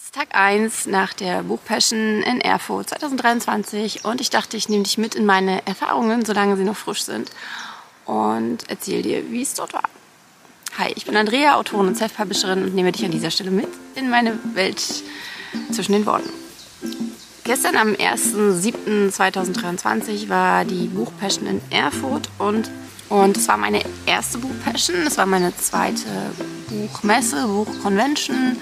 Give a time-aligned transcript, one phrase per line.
[0.00, 4.84] Es ist Tag 1 nach der Buchpassion in Erfurt 2023 und ich dachte, ich nehme
[4.84, 7.32] dich mit in meine Erfahrungen, solange sie noch frisch sind
[8.04, 9.82] und erzähle dir, wie es dort war.
[10.78, 13.66] Hi, ich bin Andrea, Autorin und Self-Publisherin und nehme dich an dieser Stelle mit
[13.96, 14.80] in meine Welt
[15.72, 16.30] zwischen den Worten.
[17.42, 22.70] Gestern am 1.7.2023 war die Buchpassion in Erfurt und
[23.08, 26.06] und es war meine erste Buchpassion, es war meine zweite
[26.68, 28.58] Buchmesse, Buchconvention.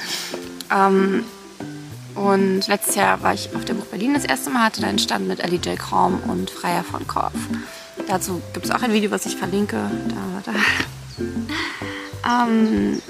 [0.71, 1.25] Ähm,
[2.15, 4.99] und letztes Jahr war ich auf der Buch Berlin das erste Mal, hatte da einen
[4.99, 5.79] Stand mit Ellie J.
[5.79, 7.33] Krom und Freier von Korf.
[8.09, 9.91] Dazu gibt es auch ein Video, was ich verlinke.
[10.09, 10.59] Da, da.
[12.27, 13.01] Ähm,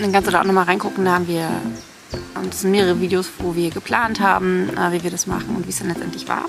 [0.00, 1.04] dann kannst du da auch nochmal reingucken.
[1.04, 1.48] Da haben wir
[2.34, 5.66] und es sind mehrere Videos, wo wir geplant haben, äh, wie wir das machen und
[5.66, 6.46] wie es dann letztendlich war.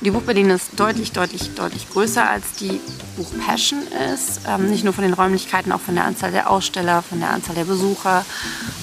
[0.00, 2.80] Die Buch Berlin ist deutlich, deutlich, deutlich größer als die
[3.16, 3.80] Buch Passion
[4.12, 4.40] ist.
[4.48, 7.54] Ähm, nicht nur von den Räumlichkeiten, auch von der Anzahl der Aussteller, von der Anzahl
[7.54, 8.24] der Besucher.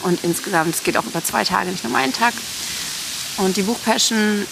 [0.04, 2.34] Und insgesamt, es geht auch über zwei Tage, nicht nur einen Tag.
[3.38, 4.46] Und die Buch Passion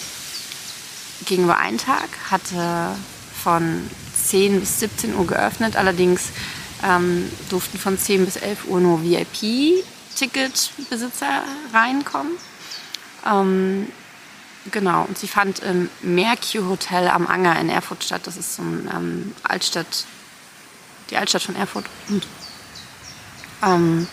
[1.26, 2.96] ging über einen Tag, hatte
[3.42, 3.88] von
[4.24, 5.76] 10 bis 17 Uhr geöffnet.
[5.76, 6.30] Allerdings
[6.82, 9.84] ähm, durften von 10 bis 11 Uhr nur VIP
[10.16, 12.32] Ticketbesitzer reinkommen.
[13.26, 13.90] Ähm,
[14.70, 18.22] genau, und sie fand im Mercure Hotel am Anger in Erfurt statt.
[18.24, 20.04] Das ist so ein ähm, Altstadt,
[21.10, 21.86] die Altstadt von Erfurt.
[22.08, 22.26] Und
[23.62, 24.06] ähm,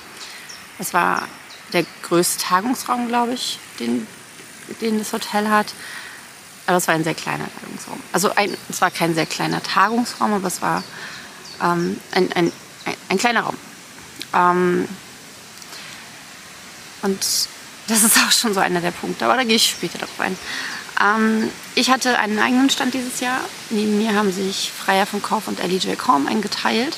[0.78, 1.28] das war
[1.74, 4.08] der größte Tagungsraum, glaube ich, den,
[4.82, 5.74] den das Hotel hat.
[6.66, 8.00] Aber es war ein sehr kleiner Tagungsraum.
[8.12, 10.84] Also ein, es war kein sehr kleiner Tagungsraum, aber es war
[11.64, 12.52] ähm, ein, ein,
[12.86, 13.58] ein, ein, kleiner Raum.
[14.34, 14.88] Ähm,
[17.02, 17.20] und
[17.88, 20.38] das ist auch schon so einer der Punkte, aber da gehe ich später darauf ein.
[21.00, 23.40] Ähm, ich hatte einen eigenen Stand dieses Jahr.
[23.70, 25.98] Neben mir haben sich Freier von Kauf und Ellie J.
[25.98, 26.98] Korm eingeteilt.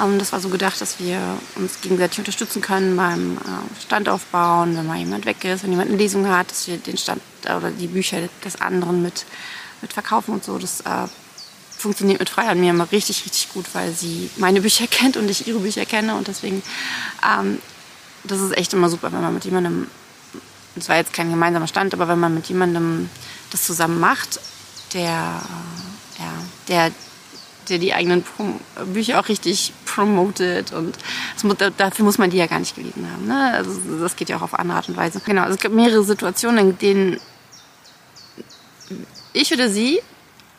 [0.00, 1.20] Ähm, das war so gedacht, dass wir
[1.56, 5.90] uns gegenseitig unterstützen können beim äh, Stand aufbauen, wenn mal jemand weg ist, wenn jemand
[5.90, 9.24] eine Lesung hat, dass wir den Stand oder die Bücher des anderen mit,
[9.82, 10.58] mit verkaufen und so.
[10.58, 11.06] Das äh,
[11.76, 15.30] funktioniert mit Freier und mir immer richtig, richtig gut, weil sie meine Bücher kennt und
[15.30, 16.62] ich ihre Bücher kenne und deswegen
[17.24, 17.58] ähm,
[18.24, 19.86] das ist echt immer super, wenn man mit jemandem,
[20.74, 23.08] das war jetzt kein gemeinsamer Stand, aber wenn man mit jemandem
[23.50, 24.40] das zusammen macht,
[24.94, 25.42] der,
[26.18, 26.32] ja,
[26.68, 26.90] der,
[27.68, 30.96] der die eigenen Prom Bücher auch richtig promotet und
[31.42, 33.26] muss, dafür muss man die ja gar nicht gelesen haben.
[33.26, 33.52] Ne?
[33.52, 35.20] Also das geht ja auch auf andere Art und Weise.
[35.24, 37.20] Genau, also es gibt mehrere Situationen, in denen
[39.32, 40.00] ich oder sie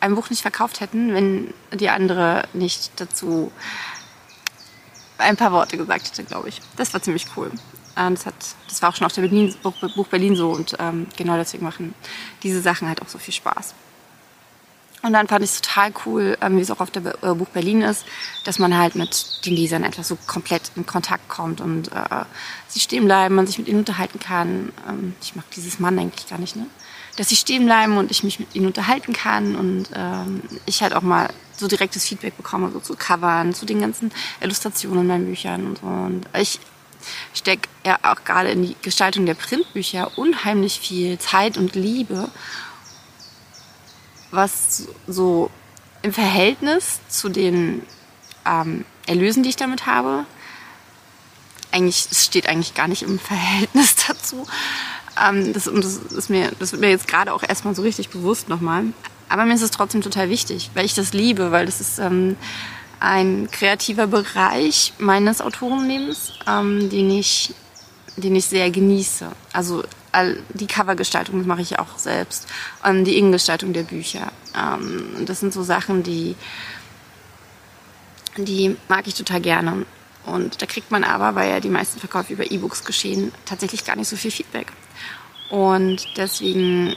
[0.00, 3.52] ein Buch nicht verkauft hätten, wenn die andere nicht dazu
[5.20, 6.60] ein paar Worte gesagt hätte, glaube ich.
[6.76, 7.50] Das war ziemlich cool.
[7.94, 8.34] Das, hat,
[8.68, 11.94] das war auch schon auf der Berlin, Buch Berlin so und ähm, genau deswegen machen
[12.42, 13.74] diese Sachen halt auch so viel Spaß.
[15.02, 17.48] Und dann fand ich es total cool, ähm, wie es auch auf der äh, Buch
[17.48, 18.04] Berlin ist,
[18.44, 22.24] dass man halt mit den Lesern etwas so komplett in Kontakt kommt und äh,
[22.68, 24.72] sie stehen bleiben, man sich mit ihnen unterhalten kann.
[24.88, 26.66] Ähm, ich mag dieses Mann eigentlich gar nicht, ne?
[27.16, 30.94] Dass sie stehen bleiben und ich mich mit ihnen unterhalten kann und ähm, ich halt
[30.94, 34.10] auch mal so direktes Feedback bekomme, so zu Covern, zu den ganzen
[34.40, 35.86] Illustrationen in meinen Büchern und so.
[35.86, 36.60] Und ich
[37.34, 42.30] stecke ja auch gerade in die Gestaltung der Printbücher unheimlich viel Zeit und Liebe,
[44.30, 45.50] was so
[46.02, 47.82] im Verhältnis zu den
[48.46, 50.24] ähm, Erlösen, die ich damit habe,
[51.72, 54.46] eigentlich, es steht eigentlich gar nicht im Verhältnis dazu.
[55.18, 58.48] Ähm, das, das, ist mir, das wird mir jetzt gerade auch erstmal so richtig bewusst
[58.48, 58.84] nochmal.
[59.28, 62.36] Aber mir ist es trotzdem total wichtig, weil ich das liebe, weil das ist ähm,
[62.98, 67.54] ein kreativer Bereich meines Autorenlebens, ähm, den, ich,
[68.16, 69.30] den ich sehr genieße.
[69.52, 69.84] Also
[70.54, 72.46] die Covergestaltung mache ich auch selbst,
[72.84, 74.32] ähm, die Innengestaltung der Bücher.
[74.56, 76.34] Ähm, das sind so Sachen, die,
[78.36, 79.86] die mag ich total gerne.
[80.26, 83.96] Und da kriegt man aber, weil ja die meisten Verkäufe über E-Books geschehen, tatsächlich gar
[83.96, 84.72] nicht so viel Feedback.
[85.50, 86.94] Und deswegen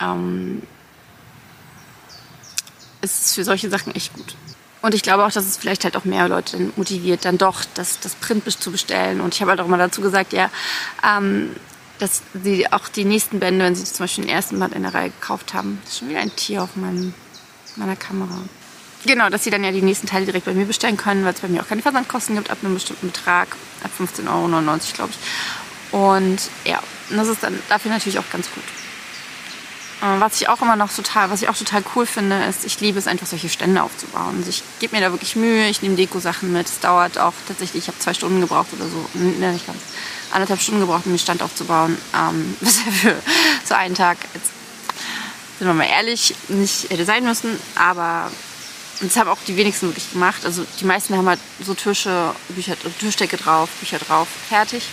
[0.00, 0.62] ähm,
[3.00, 4.36] ist es für solche Sachen echt gut.
[4.80, 7.98] Und ich glaube auch, dass es vielleicht halt auch mehr Leute motiviert, dann doch das,
[8.00, 9.20] das Print zu bestellen.
[9.20, 10.50] Und ich habe halt auch immer dazu gesagt, ja,
[11.04, 11.50] ähm,
[11.98, 14.94] dass sie auch die nächsten Bände, wenn sie zum Beispiel den ersten Band in der
[14.94, 17.12] Reihe gekauft haben, das ist schon wieder ein Tier auf meinem,
[17.74, 18.38] meiner Kamera.
[19.04, 21.40] Genau, dass sie dann ja die nächsten Teile direkt bei mir bestellen können, weil es
[21.40, 23.48] bei mir auch keine Versandkosten gibt ab einem bestimmten Betrag,
[23.82, 25.92] ab 15,99 Euro, glaube ich.
[25.92, 26.80] Und ja,
[27.16, 28.64] das ist dann dafür natürlich auch ganz gut.
[30.00, 32.80] Äh, was ich auch immer noch total, was ich auch total cool finde, ist, ich
[32.80, 34.36] liebe es einfach, solche Stände aufzubauen.
[34.38, 36.66] Also ich gebe mir da wirklich Mühe, ich nehme Deko-Sachen mit.
[36.66, 39.78] Es dauert auch tatsächlich, ich habe zwei Stunden gebraucht oder so, ne, nicht ganz,
[40.30, 41.96] anderthalb Stunden gebraucht, um den Stand aufzubauen.
[42.14, 43.16] Ähm, bisher für
[43.64, 44.50] so einen Tag, jetzt
[45.58, 48.30] sind wir mal ehrlich, nicht hätte sein müssen, aber
[49.00, 50.44] das haben auch die wenigsten wirklich gemacht.
[50.44, 54.84] Also die meisten haben halt so Tische, Bücher, Tischdecke drauf, Bücher drauf, fertig.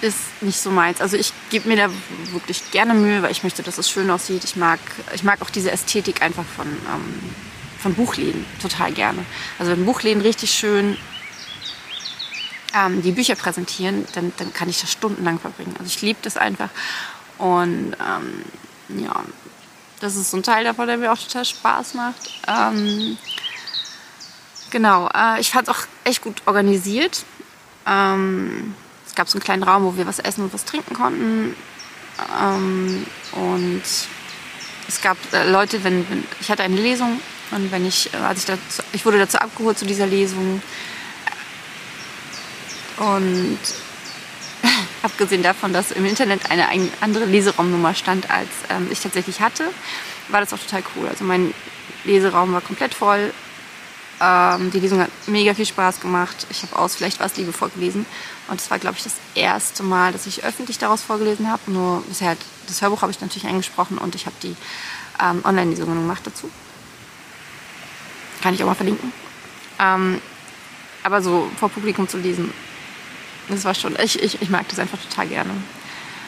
[0.00, 1.00] Ist nicht so meins.
[1.00, 1.90] Also ich gebe mir da
[2.32, 4.44] wirklich gerne Mühe, weil ich möchte, dass es schön aussieht.
[4.44, 4.78] Ich mag,
[5.14, 7.30] ich mag auch diese Ästhetik einfach von, ähm,
[7.78, 9.24] von Buchläden total gerne.
[9.58, 10.96] Also wenn Buchläden richtig schön
[12.74, 15.74] ähm, die Bücher präsentieren, dann, dann kann ich das stundenlang verbringen.
[15.78, 16.70] Also ich liebe das einfach.
[17.38, 19.22] Und ähm, ja,
[20.00, 22.30] das ist so ein Teil davon, der mir auch total Spaß macht.
[22.46, 23.16] Ähm,
[24.70, 27.24] genau, äh, ich fand es auch echt gut organisiert.
[27.86, 28.74] Ähm,
[29.18, 31.56] gab so einen kleinen Raum, wo wir was essen und was trinken konnten.
[32.40, 37.20] Ähm, und es gab äh, Leute, wenn, wenn, ich hatte eine Lesung
[37.50, 40.62] und wenn ich, äh, als ich dazu, ich wurde dazu abgeholt zu dieser Lesung
[42.98, 43.58] und
[45.02, 46.68] abgesehen davon, dass im Internet eine
[47.00, 49.64] andere Leseraumnummer stand, als ähm, ich tatsächlich hatte,
[50.28, 51.08] war das auch total cool.
[51.08, 51.52] Also mein
[52.04, 53.32] Leseraum war komplett voll.
[54.20, 56.46] Ähm, die Lesung hat mega viel Spaß gemacht.
[56.50, 58.06] Ich habe aus Vielleicht war es Liebe vorgelesen.
[58.48, 61.70] Und es war, glaube ich, das erste Mal, dass ich öffentlich daraus vorgelesen habe.
[61.70, 62.36] Nur bisher
[62.66, 64.56] das Hörbuch habe ich natürlich eingesprochen und ich habe die
[65.20, 66.50] ähm, Online-Lesungen gemacht dazu.
[68.42, 69.12] Kann ich auch mal verlinken.
[69.78, 70.20] Ähm,
[71.02, 72.52] aber so vor Publikum zu lesen,
[73.48, 75.50] das war schon, ich, ich, ich mag das einfach total gerne.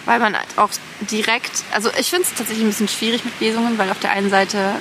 [0.06, 0.70] Weil man halt auch
[1.00, 4.30] direkt, also ich finde es tatsächlich ein bisschen schwierig mit Lesungen, weil auf der einen
[4.30, 4.76] Seite,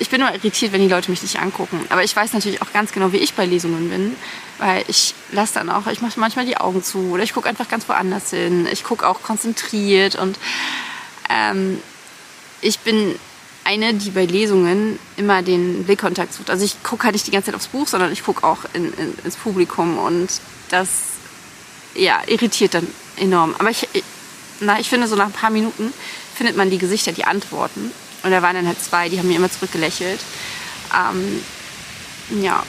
[0.00, 1.80] ich bin immer irritiert, wenn die Leute mich nicht angucken.
[1.88, 4.16] Aber ich weiß natürlich auch ganz genau, wie ich bei Lesungen bin,
[4.58, 7.68] weil ich lasse dann auch, ich mache manchmal die Augen zu oder ich gucke einfach
[7.68, 8.66] ganz woanders hin.
[8.70, 10.38] Ich gucke auch konzentriert und
[11.30, 11.80] ähm,
[12.60, 13.14] ich bin
[13.64, 16.50] eine, die bei Lesungen immer den Blickkontakt sucht.
[16.50, 18.92] Also ich gucke halt nicht die ganze Zeit aufs Buch, sondern ich gucke auch in,
[18.94, 20.28] in, ins Publikum und
[20.70, 20.88] das
[21.94, 22.86] ja, irritiert dann
[23.16, 23.54] enorm.
[23.58, 23.86] Aber ich,
[24.60, 25.92] na, ich finde, so nach ein paar Minuten
[26.34, 27.90] findet man die Gesichter, die Antworten.
[28.22, 30.20] Und da waren dann halt zwei, die haben mir immer zurückgelächelt.
[30.94, 31.42] Ähm,
[32.42, 32.62] ja,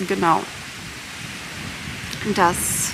[0.00, 0.42] genau.
[2.34, 2.90] Das,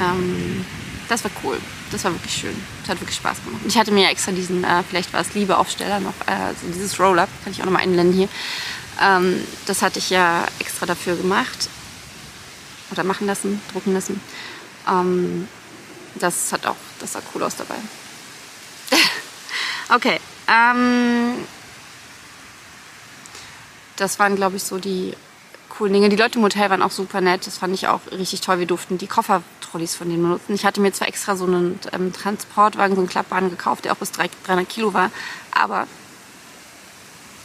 [0.00, 0.64] ähm,
[1.08, 1.58] das war cool.
[1.90, 2.56] Das war wirklich schön.
[2.80, 3.62] Das hat wirklich Spaß gemacht.
[3.66, 7.28] Ich hatte mir extra diesen, äh, vielleicht war es Liebeaufsteller noch, äh, also dieses Roll-Up,
[7.44, 8.28] kann ich auch nochmal einblenden hier.
[9.00, 11.68] Ähm, das hatte ich ja extra dafür gemacht
[12.90, 14.20] oder machen lassen, drucken lassen.
[14.88, 15.48] Ähm,
[16.14, 17.76] das hat auch, das sah cool aus dabei.
[19.90, 20.20] okay.
[20.48, 21.34] Ähm,
[23.96, 25.14] das waren, glaube ich, so die
[25.68, 26.08] coolen Dinge.
[26.08, 27.46] Die Leute im Hotel waren auch super nett.
[27.46, 28.58] Das fand ich auch richtig toll.
[28.58, 30.54] Wir durften die Koffertrolleys von denen benutzen.
[30.54, 33.96] Ich hatte mir zwar extra so einen ähm, Transportwagen, so einen Klappwagen gekauft, der auch
[33.96, 35.10] bis 300 Kilo war.
[35.50, 35.86] Aber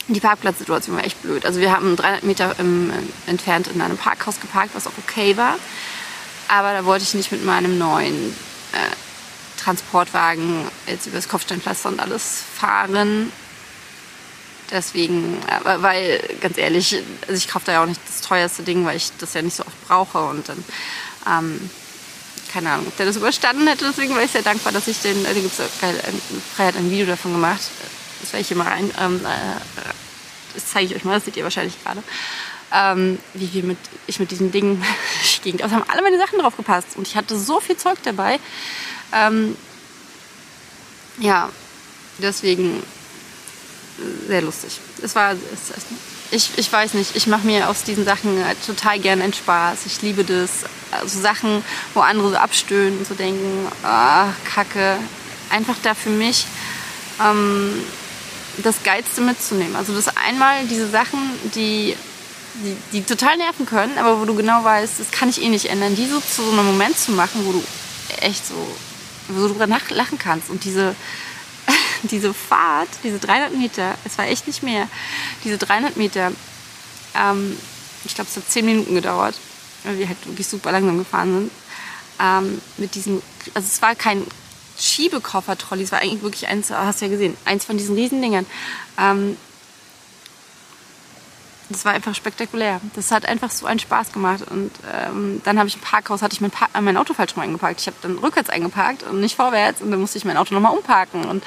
[0.07, 1.45] die Parkplatzsituation war echt blöd.
[1.45, 5.37] Also wir haben 300 Meter im, äh, entfernt in einem Parkhaus geparkt, was auch okay
[5.37, 5.55] war.
[6.47, 8.33] Aber da wollte ich nicht mit meinem neuen
[8.73, 9.06] äh,
[9.67, 13.31] Transportwagen jetzt über das Kopfsteinpflaster und alles fahren.
[14.71, 18.85] Deswegen, äh, weil ganz ehrlich, also ich kaufe da ja auch nicht das teuerste Ding,
[18.85, 20.63] weil ich das ja nicht so oft brauche und dann,
[21.27, 21.69] ähm,
[22.51, 23.85] keine Ahnung, ob der das überstanden hätte.
[23.85, 26.01] Deswegen war ich sehr dankbar, dass ich den, äh, da gibt es geil,
[26.55, 27.61] Freiheit ein Video davon gemacht
[28.21, 28.91] das werde ich hier mal rein.
[28.99, 29.81] Ähm, äh,
[30.53, 32.03] das zeige ich euch mal, das seht ihr wahrscheinlich gerade.
[32.73, 33.77] Ähm, wie wir mit,
[34.07, 34.83] ich mit diesen Dingen
[35.43, 35.61] ging.
[35.61, 38.39] Also haben alle meine Sachen drauf gepasst und ich hatte so viel Zeug dabei.
[39.13, 39.55] Ähm,
[41.19, 41.49] ja,
[42.19, 42.83] deswegen
[44.27, 44.79] sehr lustig.
[45.01, 45.39] Es war, es,
[46.31, 49.85] ich, ich weiß nicht, ich mache mir aus diesen Sachen total gerne einen Spaß.
[49.85, 50.65] Ich liebe das.
[50.91, 51.63] Also Sachen,
[51.93, 54.97] wo andere so abstöhnen und so denken, ach, Kacke.
[55.49, 56.45] Einfach da für mich
[57.23, 57.81] ähm,
[58.57, 59.75] das Geilste mitzunehmen.
[59.75, 61.19] Also das einmal diese Sachen,
[61.55, 61.95] die,
[62.55, 65.65] die, die, total nerven können, aber wo du genau weißt, das kann ich eh nicht
[65.67, 67.63] ändern, die so zu so einem Moment zu machen, wo du
[68.19, 68.55] echt so,
[69.27, 70.49] wo du drüber lachen kannst.
[70.49, 70.95] Und diese,
[72.03, 74.87] diese Fahrt, diese 300 Meter, es war echt nicht mehr,
[75.43, 76.31] diese 300 Meter,
[77.15, 77.57] ähm,
[78.05, 79.35] ich glaube, es hat 10 Minuten gedauert,
[79.83, 81.51] weil wir halt wirklich super langsam gefahren sind.
[82.19, 83.21] Ähm, mit diesem,
[83.53, 84.23] also es war kein
[84.79, 85.83] Schiebekoffer-Trolley.
[85.83, 88.45] Es war eigentlich wirklich eins, hast du ja gesehen, eins von diesen Riesendingern.
[88.97, 89.37] Ähm,
[91.69, 92.79] das war einfach spektakulär.
[92.95, 94.43] Das hat einfach so einen Spaß gemacht.
[94.49, 97.43] Und ähm, dann habe ich im Parkhaus, hatte ich mein, pa mein Auto falsch rum
[97.43, 97.81] eingeparkt.
[97.81, 99.81] Ich habe dann rückwärts eingeparkt und nicht vorwärts.
[99.81, 101.25] Und dann musste ich mein Auto nochmal umparken.
[101.25, 101.43] Und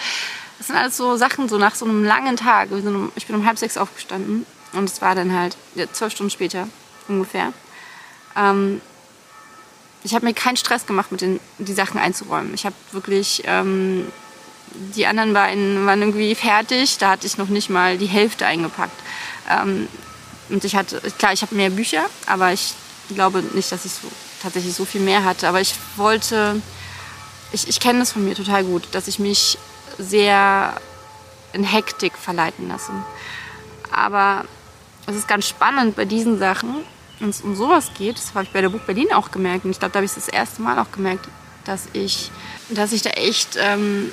[0.59, 2.69] das sind alles so Sachen, so nach so einem langen Tag.
[3.17, 4.45] Ich bin um halb sechs aufgestanden.
[4.73, 6.69] Und es war dann halt ja, zwölf Stunden später
[7.09, 7.53] ungefähr.
[8.37, 8.81] Ähm,
[10.03, 12.55] ich habe mir keinen Stress gemacht, mit den, die Sachen einzuräumen.
[12.55, 14.07] Ich habe wirklich, ähm,
[14.95, 18.99] die anderen beiden waren irgendwie fertig, da hatte ich noch nicht mal die Hälfte eingepackt.
[19.51, 19.89] Ähm,
[20.51, 22.75] und ich hatte, klar, ich habe mehr Bücher, aber ich
[23.15, 24.09] glaube nicht, dass ich so,
[24.43, 25.49] tatsächlich so viel mehr hatte.
[25.49, 26.61] Aber ich wollte,
[27.53, 29.59] ich, ich kenne das von mir total gut, dass ich mich
[29.99, 30.75] sehr
[31.53, 32.93] in Hektik verleiten lasse.
[33.91, 34.45] Aber
[35.07, 36.77] es ist ganz spannend bei diesen Sachen,
[37.19, 39.71] wenn es um sowas geht, das habe ich bei der Buch Berlin auch gemerkt und
[39.73, 41.29] ich glaube, da habe ich es das erste Mal auch gemerkt,
[41.65, 42.31] dass ich,
[42.71, 44.11] dass ich da echt ähm,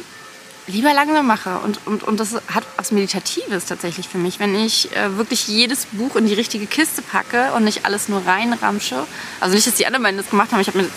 [0.68, 1.60] lieber langsam mache.
[1.60, 4.40] Und, und, und das hat was Meditatives tatsächlich für mich.
[4.40, 8.26] Wenn ich äh, wirklich jedes Buch in die richtige Kiste packe und nicht alles nur
[8.26, 9.06] reinramsche.
[9.40, 10.60] Also nicht, dass die anderen beiden das gemacht haben.
[10.60, 10.90] Ich habe mir,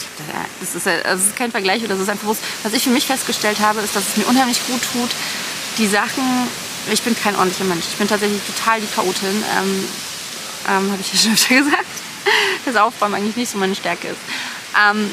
[0.61, 2.43] das ist, das ist kein Vergleich oder das ist einfach bewusst.
[2.63, 5.11] Was ich für mich festgestellt habe, ist, dass es mir unheimlich gut tut,
[5.79, 6.25] die Sachen,
[6.93, 7.85] ich bin kein ordentlicher Mensch.
[7.91, 9.45] Ich bin tatsächlich total die Chaotin.
[9.59, 9.89] Ähm,
[10.69, 11.87] ähm, habe ich ja schon öfter gesagt.
[12.65, 14.21] Das Aufräumen eigentlich nicht so meine Stärke ist.
[14.77, 15.11] Ähm,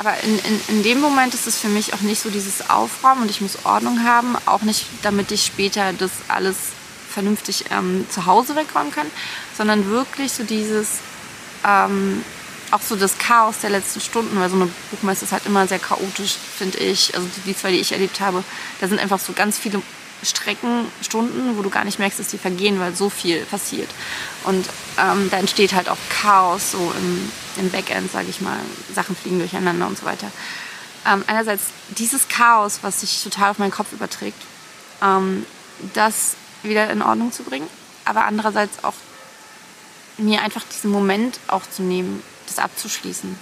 [0.00, 3.20] aber in, in, in dem Moment ist es für mich auch nicht so dieses Aufräumen
[3.20, 6.56] und ich muss Ordnung haben, auch nicht, damit ich später das alles
[7.10, 9.06] vernünftig ähm, zu Hause wegräumen kann,
[9.54, 11.00] sondern wirklich so dieses,
[11.66, 12.24] ähm,
[12.70, 15.78] auch so das Chaos der letzten Stunden, weil so eine Buchmesse ist halt immer sehr
[15.78, 17.14] chaotisch, finde ich.
[17.14, 18.42] Also die, die zwei, die ich erlebt habe,
[18.80, 19.82] da sind einfach so ganz viele
[20.22, 23.88] Strecken, Stunden, wo du gar nicht merkst, dass die vergehen, weil so viel passiert.
[24.44, 28.58] Und ähm, da entsteht halt auch Chaos so im, im Backend, sage ich mal.
[28.94, 30.30] Sachen fliegen durcheinander und so weiter.
[31.06, 34.40] Ähm, einerseits dieses Chaos, was sich total auf meinen Kopf überträgt,
[35.02, 35.46] ähm,
[35.94, 37.68] das wieder in Ordnung zu bringen,
[38.04, 38.94] aber andererseits auch
[40.18, 43.38] mir einfach diesen Moment auch zu nehmen, das abzuschließen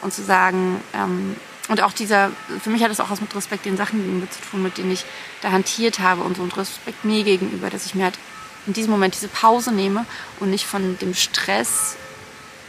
[0.00, 1.36] und zu sagen, ähm,
[1.68, 4.40] und auch dieser, für mich hat das auch was mit Respekt den Sachen gegenüber zu
[4.42, 5.04] tun, mit denen ich
[5.42, 8.18] da hantiert habe und so und Respekt mir gegenüber, dass ich mir halt
[8.66, 10.04] in diesem Moment diese Pause nehme
[10.40, 11.96] und nicht von dem Stress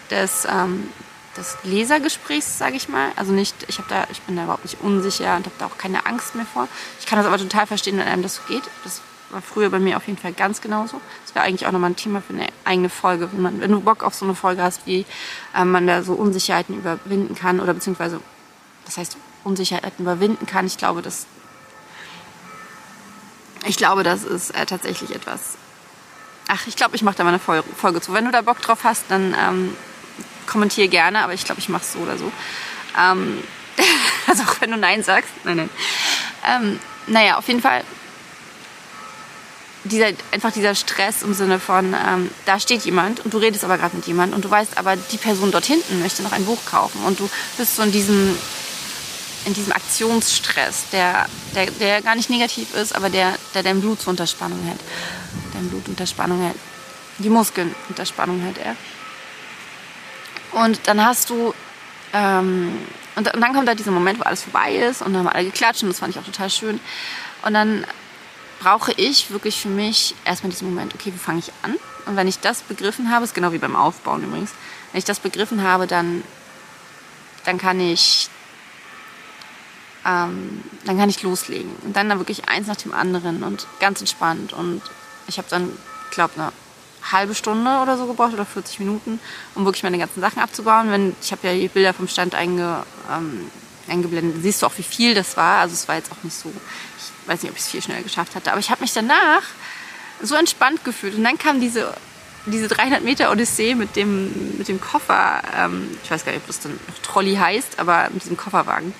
[0.09, 0.89] des, ähm,
[1.37, 3.11] des Lesergesprächs, sage ich mal.
[3.15, 5.77] Also nicht, ich habe da, ich bin da überhaupt nicht unsicher und habe da auch
[5.77, 6.67] keine Angst mehr vor.
[6.99, 8.63] Ich kann das aber total verstehen, wenn einem das so geht.
[8.83, 11.01] Das war früher bei mir auf jeden Fall ganz genauso.
[11.25, 13.81] Das wäre eigentlich auch nochmal ein Thema für eine eigene Folge, wenn, man, wenn du
[13.81, 15.05] Bock auf so eine Folge hast, wie
[15.55, 18.19] ähm, man da so Unsicherheiten überwinden kann oder beziehungsweise
[18.85, 20.65] das heißt, Unsicherheiten überwinden kann.
[20.65, 21.25] Ich glaube, das,
[23.65, 25.57] ich glaube, das ist äh, tatsächlich etwas.
[26.47, 28.13] Ach, ich glaube, ich mache da mal eine Folge zu.
[28.13, 29.75] Wenn du da Bock drauf hast, dann ähm,
[30.47, 32.31] kommentiere gerne, aber ich glaube, ich mache es so oder so.
[32.99, 33.43] Ähm,
[34.27, 35.31] also auch wenn du Nein sagst.
[35.43, 35.69] Nein, nein.
[36.45, 37.83] Ähm, naja, auf jeden Fall
[39.85, 43.77] dieser, einfach dieser Stress im Sinne von, ähm, da steht jemand und du redest aber
[43.77, 46.59] gerade mit jemand und du weißt aber, die Person dort hinten möchte noch ein Buch
[46.65, 48.37] kaufen und du bist so in diesem
[49.45, 54.01] in diesem Aktionsstress, der, der, der gar nicht negativ ist, aber der, der dein Blut
[54.01, 54.79] zur Unterspannung hält.
[55.53, 56.57] Dein Blut unter Spannung hält.
[57.17, 58.75] Die Muskeln unter Spannung hält er.
[60.53, 61.53] Und dann hast du,
[62.13, 62.77] ähm,
[63.15, 65.45] und, und, dann kommt da dieser Moment, wo alles vorbei ist und dann haben alle
[65.45, 66.79] geklatscht und das fand ich auch total schön.
[67.43, 67.85] Und dann
[68.59, 71.75] brauche ich wirklich für mich erstmal diesen Moment, okay, wo fange ich an?
[72.05, 74.51] Und wenn ich das begriffen habe, ist genau wie beim Aufbauen übrigens,
[74.91, 76.23] wenn ich das begriffen habe, dann,
[77.45, 78.29] dann kann ich
[80.05, 81.71] ähm, dann kann ich loslegen.
[81.83, 84.53] Und dann da wirklich eins nach dem anderen und ganz entspannt.
[84.53, 84.81] Und
[85.27, 85.69] ich habe dann,
[86.11, 86.51] glaube eine
[87.11, 89.19] halbe Stunde oder so gebraucht oder 40 Minuten,
[89.55, 90.91] um wirklich meine ganzen Sachen abzubauen.
[90.91, 93.49] Wenn, ich habe ja die Bilder vom Stand einge, ähm,
[93.87, 94.41] eingeblendet.
[94.41, 95.59] Siehst du auch, wie viel das war.
[95.59, 98.03] Also es war jetzt auch nicht so, ich weiß nicht, ob ich es viel schneller
[98.03, 98.51] geschafft hatte.
[98.51, 99.43] Aber ich habe mich danach
[100.21, 101.15] so entspannt gefühlt.
[101.15, 101.93] Und dann kam diese
[102.45, 106.47] diese 300 Meter Odyssee mit dem, mit dem Koffer, ähm, ich weiß gar nicht, ob
[106.47, 108.93] das dann noch Trolley heißt, aber mit diesem Kofferwagen.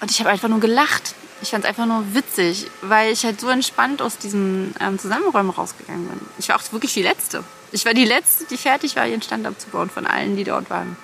[0.00, 1.14] Und ich habe einfach nur gelacht.
[1.42, 5.50] Ich fand es einfach nur witzig, weil ich halt so entspannt aus diesem ähm, Zusammenräumen
[5.50, 6.20] rausgegangen bin.
[6.38, 7.44] Ich war auch wirklich die Letzte.
[7.72, 10.96] Ich war die Letzte, die fertig war, ihren Stand abzubauen von allen, die dort waren.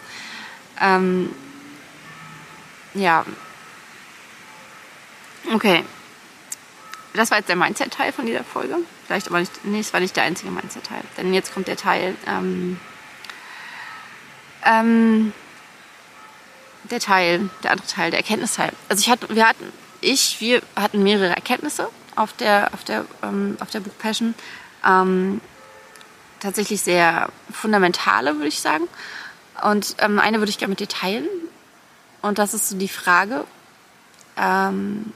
[0.80, 1.30] Ähm,
[2.94, 3.24] ja.
[5.52, 5.84] Okay.
[7.14, 8.76] Das war jetzt der Mindset-Teil von dieser Folge.
[9.06, 11.02] Vielleicht aber nicht, nee, es war nicht der einzige Mindset-Teil.
[11.18, 12.80] Denn jetzt kommt der Teil, ähm,
[14.64, 15.32] ähm,
[16.84, 18.72] der Teil, der andere Teil, der Erkenntnisteil.
[18.88, 19.64] Also ich hatte, wir hatten,
[20.00, 24.34] ich, wir hatten mehrere Erkenntnisse auf der, auf der, ähm, auf der Book Passion.
[24.84, 25.40] Ähm,
[26.40, 28.88] tatsächlich sehr fundamentale, würde ich sagen.
[29.62, 31.26] Und ähm, eine würde ich gerne mit dir teilen.
[32.20, 33.44] Und das ist so die Frage,
[34.36, 35.12] ähm,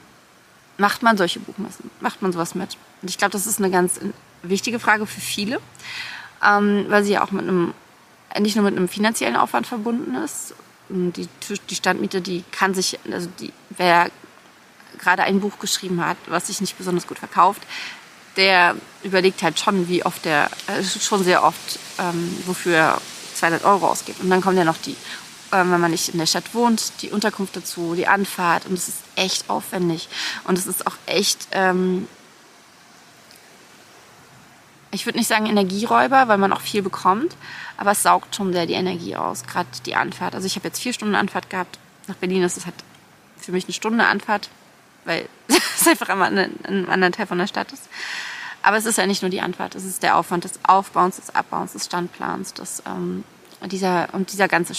[0.78, 1.90] macht man solche Buchmessen?
[2.00, 2.76] Macht man sowas mit?
[3.02, 4.00] Und ich glaube, das ist eine ganz
[4.42, 5.60] wichtige Frage für viele,
[6.44, 7.74] ähm, weil sie ja auch mit einem,
[8.38, 10.54] nicht nur mit einem finanziellen Aufwand verbunden ist,
[10.88, 11.28] die,
[11.68, 14.10] die Standmiete, die kann sich, also die, wer
[14.98, 17.62] gerade ein Buch geschrieben hat, was sich nicht besonders gut verkauft,
[18.36, 23.00] der überlegt halt schon, wie oft der, äh, schon sehr oft, ähm, wofür er
[23.34, 24.20] 200 Euro ausgibt.
[24.20, 27.10] Und dann kommen ja noch die, äh, wenn man nicht in der Stadt wohnt, die
[27.10, 28.66] Unterkunft dazu, die Anfahrt.
[28.66, 30.08] Und es ist echt aufwendig.
[30.44, 32.08] Und es ist auch echt ähm,
[34.96, 37.36] ich würde nicht sagen Energieräuber, weil man auch viel bekommt,
[37.76, 40.34] aber es saugt schon sehr die Energie aus, gerade die Anfahrt.
[40.34, 41.78] Also ich habe jetzt vier Stunden Anfahrt gehabt.
[42.08, 42.74] Nach Berlin ist es halt
[43.38, 44.48] für mich eine Stunde Anfahrt,
[45.04, 47.88] weil es einfach ein anderer Teil von der Stadt ist.
[48.62, 51.34] Aber es ist ja nicht nur die Antwort, es ist der Aufwand des Aufbauens, des
[51.34, 53.22] Abbauens, des Standplans, des, ähm,
[53.66, 54.74] dieser, und dieser ganze,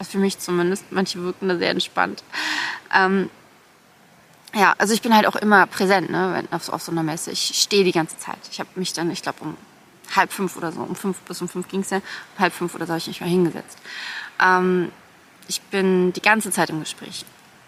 [0.00, 2.22] für mich zumindest, manche wirken da sehr entspannt.
[2.94, 3.30] Ähm,
[4.54, 7.30] ja, also ich bin halt auch immer präsent, ne, auf, auf so einer Messe.
[7.30, 8.38] Ich stehe die ganze Zeit.
[8.50, 9.56] Ich habe mich dann, ich glaube, um
[10.16, 12.74] halb fünf oder so, um fünf bis um fünf ging es ja, um halb fünf
[12.74, 13.78] oder so habe ich mich mal hingesetzt.
[14.40, 14.90] Ähm,
[15.48, 17.24] ich bin die ganze Zeit im Gespräch.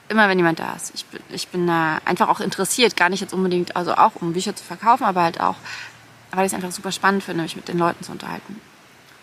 [0.08, 0.92] Immer wenn jemand da ist.
[0.94, 4.32] Ich bin, ich bin da einfach auch interessiert, gar nicht jetzt unbedingt, also auch um
[4.32, 5.56] Bücher zu verkaufen, aber halt auch,
[6.32, 8.60] weil ich es einfach super spannend finde, mich mit den Leuten zu unterhalten.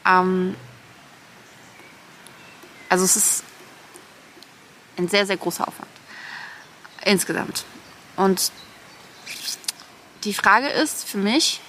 [0.06, 0.56] Ähm,
[2.90, 3.44] also es ist
[4.98, 5.97] ein sehr, sehr großer Aufwand.
[7.08, 7.64] Insgesamt.
[8.18, 8.52] Und
[10.26, 11.62] die Frage ist für mich,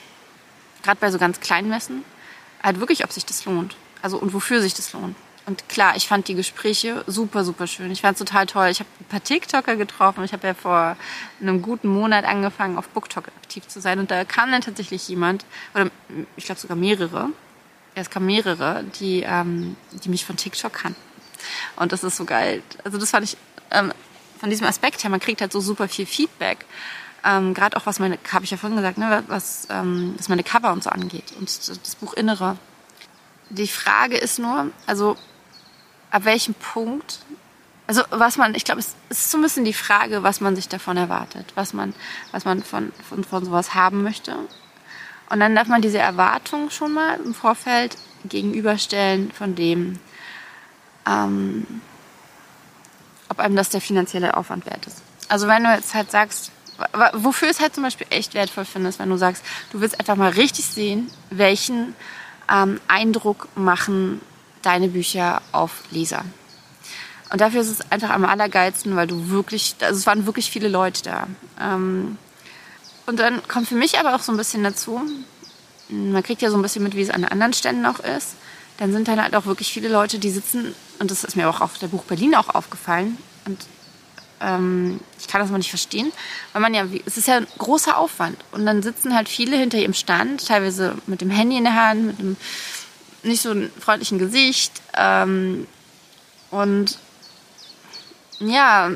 [0.82, 2.04] gerade bei so ganz kleinen Messen,
[2.60, 3.76] halt wirklich, ob sich das lohnt.
[4.02, 5.14] Also und wofür sich das lohnt.
[5.46, 7.92] Und klar, ich fand die Gespräche super, super schön.
[7.92, 8.66] Ich fand es total toll.
[8.68, 10.24] Ich habe ein paar TikToker getroffen.
[10.24, 10.96] Ich habe ja vor
[11.40, 14.00] einem guten Monat angefangen, auf BookTok aktiv zu sein.
[14.00, 15.88] Und da kam dann tatsächlich jemand, oder
[16.36, 17.30] ich glaube sogar mehrere,
[17.94, 21.00] es kamen mehrere, die, ähm, die mich von TikTok kannten.
[21.76, 22.62] Und das ist so geil.
[22.82, 23.36] Also das fand ich
[23.70, 23.92] ähm,
[24.38, 26.64] von diesem Aspekt her, man kriegt halt so super viel Feedback.
[27.24, 30.44] Ähm, Gerade auch was meine, habe ich ja vorhin gesagt, ne, was, ähm, was meine
[30.44, 32.56] Cover und so angeht und das Buch Innere.
[33.50, 35.16] Die Frage ist nur, also
[36.10, 37.20] ab welchem Punkt,
[37.86, 40.68] also was man, ich glaube, es ist so ein bisschen die Frage, was man sich
[40.68, 41.94] davon erwartet, was man,
[42.32, 44.36] was man von, von, von sowas haben möchte.
[45.30, 49.98] Und dann darf man diese Erwartung schon mal im Vorfeld gegenüberstellen von dem,
[51.06, 51.66] ähm,
[53.28, 55.02] ob einem das der finanzielle Aufwand wert ist.
[55.28, 56.50] Also wenn du jetzt halt sagst,
[57.12, 59.42] wofür es halt zum Beispiel echt wertvoll findest, wenn du sagst,
[59.72, 61.94] du willst einfach mal richtig sehen, welchen
[62.50, 64.20] ähm, Eindruck machen
[64.62, 66.24] deine Bücher auf Leser.
[67.30, 70.68] Und dafür ist es einfach am allergeilsten, weil du wirklich, also es waren wirklich viele
[70.68, 71.26] Leute da.
[71.60, 72.16] Ähm,
[73.06, 75.02] und dann kommt für mich aber auch so ein bisschen dazu,
[75.88, 78.34] man kriegt ja so ein bisschen mit, wie es an anderen Ständen auch ist.
[78.78, 81.60] Dann sind dann halt auch wirklich viele Leute, die sitzen, und das ist mir auch
[81.60, 83.18] auf der Buch Berlin auch aufgefallen.
[83.46, 83.66] Und
[84.40, 86.12] ähm, ich kann das mal nicht verstehen,
[86.52, 88.36] weil man ja, es ist ja ein großer Aufwand.
[88.52, 92.06] Und dann sitzen halt viele hinter ihrem Stand, teilweise mit dem Handy in der Hand,
[92.06, 92.36] mit einem
[93.22, 94.72] nicht so freundlichen Gesicht.
[94.96, 95.66] Ähm,
[96.50, 96.98] und
[98.40, 98.90] ja,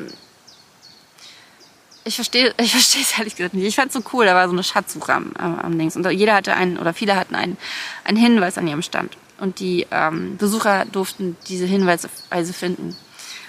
[2.05, 3.67] ich verstehe ich verstehe es ehrlich gesagt nicht.
[3.67, 5.97] Ich fand es so cool, da war so eine Schatzsuche am, am, am Links.
[5.97, 7.57] Und jeder hatte einen, oder viele hatten einen,
[8.05, 9.17] einen Hinweis an ihrem Stand.
[9.43, 12.09] Und die ähm, Besucher durften diese Hinweise
[12.53, 12.97] finden.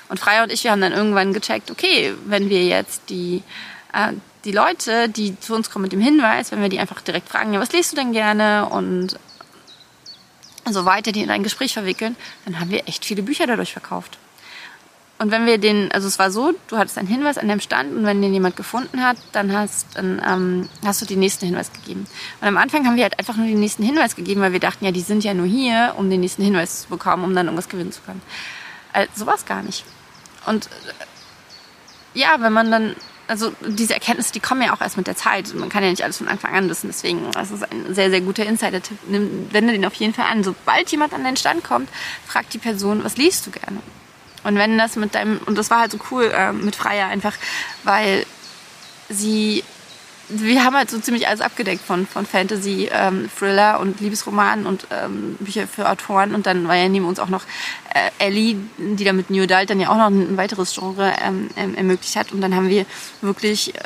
[0.10, 3.44] Und Freya und ich, wir haben dann irgendwann gecheckt, okay, wenn wir jetzt die,
[3.94, 7.30] äh, die Leute, die zu uns kommen mit dem Hinweis, wenn wir die einfach direkt
[7.30, 8.70] fragen, ja, was liest du denn gerne?
[8.70, 9.20] Und
[10.68, 14.18] so weiter, die in ein Gespräch verwickeln, dann haben wir echt viele Bücher dadurch verkauft.
[15.24, 17.96] Und wenn wir den, also es war so, du hattest einen Hinweis an dem Stand
[17.96, 21.72] und wenn den jemand gefunden hat, dann hast, dann, ähm, hast du den nächsten Hinweis
[21.72, 22.06] gegeben.
[22.42, 24.84] Und am Anfang haben wir halt einfach nur den nächsten Hinweis gegeben, weil wir dachten,
[24.84, 27.70] ja, die sind ja nur hier, um den nächsten Hinweis zu bekommen, um dann irgendwas
[27.70, 28.22] gewinnen zu können.
[28.92, 29.86] Also, so war es gar nicht.
[30.46, 32.94] Und äh, ja, wenn man dann
[33.26, 35.56] also diese Erkenntnisse, die kommen ja auch erst mit der Zeit.
[35.56, 36.88] Man kann ja nicht alles von Anfang an wissen.
[36.88, 38.98] Deswegen, das ist ein sehr, sehr guter Insider-Tipp.
[39.08, 40.44] Wende den auf jeden Fall an.
[40.44, 41.88] Sobald jemand an den Stand kommt,
[42.28, 43.80] fragt die Person, was liest du gerne?
[44.44, 47.34] Und wenn das mit deinem, und das war halt so cool äh, mit Freier einfach,
[47.84, 48.26] weil
[49.10, 49.64] sie
[50.30, 54.88] wir haben halt so ziemlich alles abgedeckt von, von Fantasy, ähm, Thriller und Liebesromanen und
[54.90, 56.34] ähm, Bücher für Autoren.
[56.34, 57.44] Und dann war ja neben uns auch noch
[57.94, 61.50] äh, Ellie, die da mit New Adult dann ja auch noch ein weiteres Genre ähm,
[61.58, 62.32] ähm, ermöglicht hat.
[62.32, 62.86] Und dann haben wir
[63.22, 63.80] wirklich äh,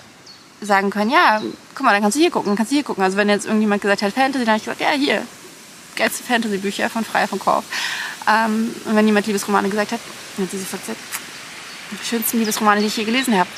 [0.62, 1.41] sagen können, ja,
[1.74, 3.04] guck mal, dann kannst du hier gucken, dann kannst du hier gucken.
[3.04, 5.24] Also wenn jetzt irgendjemand gesagt hat Fantasy, dann habe ich gesagt, ja, hier,
[5.96, 7.65] geilste Fantasy-Bücher von Freier von Korf.
[8.28, 10.02] Ähm, und wenn jemand Liebesromane gesagt hat,
[10.36, 11.00] dann hat sie sofort gesagt,
[12.04, 13.50] schönsten Liebesromane, die ich je gelesen habe.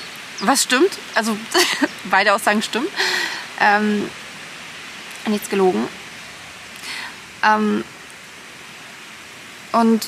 [0.41, 0.97] Was stimmt?
[1.15, 1.35] Also
[2.05, 2.87] beide Aussagen stimmen.
[3.59, 4.09] Ähm,
[5.27, 5.87] nichts gelogen.
[7.43, 7.83] Ähm,
[9.71, 10.07] und,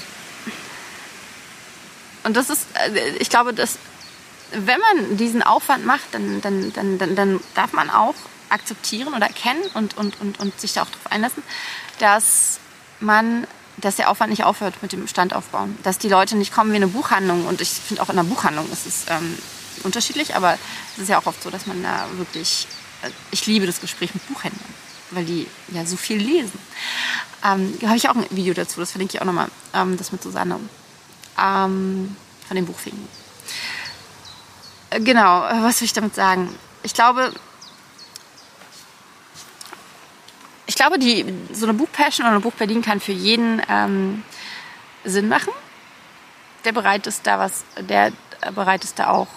[2.24, 3.78] und das ist, äh, ich glaube, dass
[4.52, 8.16] wenn man diesen Aufwand macht, dann, dann, dann, dann, dann darf man auch
[8.50, 11.44] akzeptieren oder erkennen und, und, und, und sich da auch darauf einlassen,
[12.00, 12.60] dass
[13.00, 15.78] man dass der Aufwand nicht aufhört mit dem Standaufbauen.
[15.84, 17.46] Dass die Leute nicht kommen wie eine Buchhandlung.
[17.46, 19.38] Und ich finde auch in der Buchhandlung ist es ähm,
[19.84, 20.58] unterschiedlich, aber
[20.96, 22.68] es ist ja auch oft so, dass man da wirklich,
[23.02, 24.74] äh, ich liebe das Gespräch mit Buchhändlern,
[25.12, 26.60] weil die ja so viel lesen.
[27.44, 30.12] Ähm, da habe ich auch ein Video dazu, das verlinke ich auch nochmal, ähm, das
[30.12, 30.60] mit Susanne
[31.40, 32.16] ähm,
[32.48, 33.08] von den Buchfingen.
[34.92, 36.54] Äh, genau, was will ich damit sagen?
[36.84, 37.34] Ich glaube,
[40.72, 44.24] ich glaube, die, so eine Buchpassion oder eine Buchberlin kann für jeden ähm,
[45.04, 45.52] Sinn machen.
[46.64, 48.14] Der bereit ist, da was, der
[48.56, 49.28] bereit ist, da auch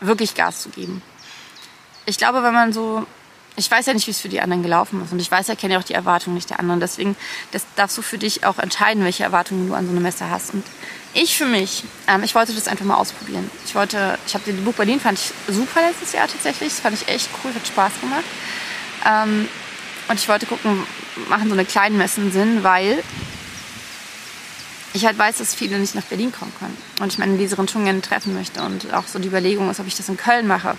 [0.00, 1.02] wirklich Gas zu geben.
[2.04, 3.06] Ich glaube, wenn man so
[3.54, 5.12] ich weiß ja nicht, wie es für die anderen gelaufen ist.
[5.12, 6.80] Und ich weiß ja, kenne ja auch die Erwartungen nicht der anderen.
[6.80, 7.14] Deswegen
[7.52, 10.54] das darfst du für dich auch entscheiden, welche Erwartungen du an so eine Messe hast.
[10.54, 10.64] Und
[11.14, 13.48] ich für mich, ähm, ich wollte das einfach mal ausprobieren.
[13.66, 16.70] Ich wollte, ich habe den Buch Berlin, fand ich super letztes Jahr tatsächlich.
[16.70, 18.24] Das fand ich echt cool, hat Spaß gemacht.
[19.06, 19.48] Ähm,
[20.10, 20.82] und ich wollte gucken,
[21.28, 23.00] machen so eine kleine Messen Sinn, weil
[24.92, 26.76] ich halt weiß, dass viele nicht nach Berlin kommen können.
[26.98, 28.60] Und ich meine Leserin schon gerne treffen möchte.
[28.60, 30.76] Und auch so die Überlegung ist, ob ich das in Köln mache.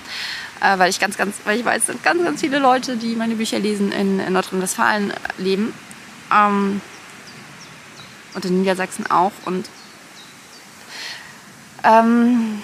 [0.60, 3.36] Äh, weil ich ganz, ganz, weil ich weiß, sind ganz, ganz viele Leute, die meine
[3.36, 5.74] Bücher lesen, in, in Nordrhein-Westfalen leben.
[6.30, 6.82] Ähm,
[8.34, 9.32] und in Niedersachsen auch.
[9.46, 9.70] Und
[11.86, 12.62] ähm,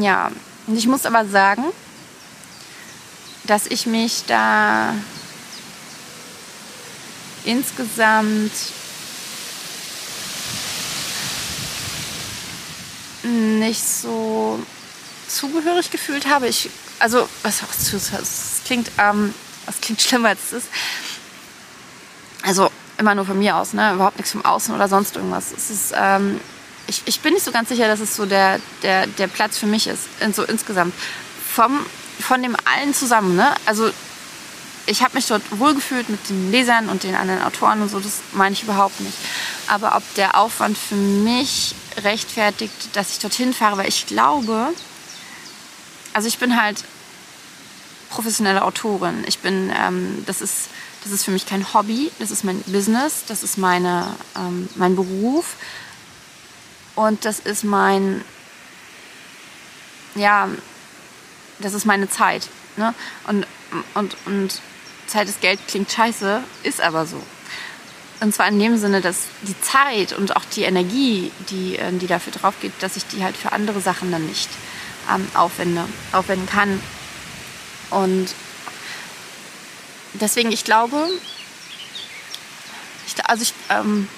[0.00, 0.30] ja,
[0.66, 1.64] und ich muss aber sagen,
[3.44, 4.94] dass ich mich da
[7.44, 8.52] insgesamt
[13.22, 14.60] nicht so
[15.28, 16.48] zugehörig gefühlt habe.
[16.48, 19.34] Ich, also, was, was, was klingt, ähm,
[19.66, 20.68] was klingt schlimmer als es ist.
[22.42, 23.94] Also, immer nur von mir aus, ne?
[23.94, 25.52] Überhaupt nichts vom Außen oder sonst irgendwas.
[25.56, 26.40] Es ist, ähm,
[26.86, 29.66] ich, ich bin nicht so ganz sicher, dass es so der, der, der Platz für
[29.66, 30.02] mich ist,
[30.34, 30.94] so insgesamt.
[31.54, 31.84] Vom,
[32.20, 33.54] von dem allen zusammen, ne?
[33.66, 33.90] Also,
[34.86, 38.20] ich habe mich dort wohlgefühlt mit den Lesern und den anderen Autoren und so, das
[38.32, 39.16] meine ich überhaupt nicht.
[39.68, 44.68] Aber ob der Aufwand für mich rechtfertigt, dass ich dorthin fahre, weil ich glaube,
[46.12, 46.84] also ich bin halt
[48.10, 49.24] professionelle Autorin.
[49.26, 50.68] Ich bin, ähm, das ist,
[51.04, 54.96] das ist für mich kein Hobby, das ist mein Business, das ist meine, ähm, mein
[54.96, 55.56] Beruf
[56.94, 58.22] und das ist mein,
[60.14, 60.48] ja,
[61.60, 62.48] das ist meine Zeit.
[62.76, 62.94] Ne?
[63.26, 63.46] Und,
[63.94, 64.60] und, und
[65.14, 67.22] Ist Geld klingt scheiße, ist aber so.
[68.20, 72.06] Und zwar in dem Sinne, dass die Zeit und auch die Energie, die, äh, die
[72.06, 74.48] dafür drauf geht, dass ich die halt für andere Sachen dann nicht
[75.12, 76.80] ähm, aufwende, aufwenden kann.
[77.90, 78.28] Und
[80.14, 80.96] deswegen, ich glaube,
[83.06, 84.08] ich, also ich, ähm,